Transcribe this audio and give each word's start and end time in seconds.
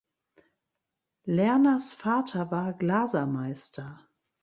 Lerners 1.27 1.93
Vater 1.93 2.49
war 2.49 2.73
Glasermeister. 2.73 3.99